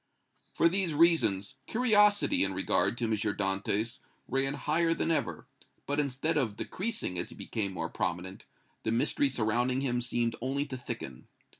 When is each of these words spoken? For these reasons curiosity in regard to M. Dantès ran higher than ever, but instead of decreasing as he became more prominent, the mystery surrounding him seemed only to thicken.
For 0.53 0.67
these 0.67 0.95
reasons 0.95 1.57
curiosity 1.67 2.43
in 2.43 2.55
regard 2.55 2.97
to 2.97 3.03
M. 3.03 3.11
Dantès 3.11 3.99
ran 4.27 4.55
higher 4.55 4.95
than 4.95 5.11
ever, 5.11 5.45
but 5.85 5.99
instead 5.99 6.37
of 6.37 6.57
decreasing 6.57 7.19
as 7.19 7.29
he 7.29 7.35
became 7.35 7.71
more 7.71 7.87
prominent, 7.89 8.45
the 8.81 8.91
mystery 8.91 9.29
surrounding 9.29 9.81
him 9.81 10.01
seemed 10.01 10.35
only 10.41 10.65
to 10.65 10.75
thicken. 10.75 11.27